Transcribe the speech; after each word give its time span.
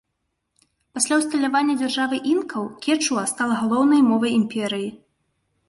Пасля 0.97 1.15
ўсталявання 1.19 1.75
дзяржавы 1.83 2.15
інкаў 2.33 2.63
кечуа 2.87 3.23
стала 3.35 3.61
галоўнай 3.63 4.01
мовай 4.09 4.31
імперыі. 4.43 4.89